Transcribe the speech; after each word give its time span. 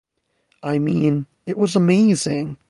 I 0.63 0.79
mean 0.79 1.27
it 1.45 1.59
was 1.59 1.75
amazing! 1.75 2.57